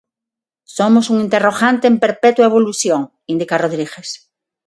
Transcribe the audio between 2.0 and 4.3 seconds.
perpetua evolución", indica Rodríguez.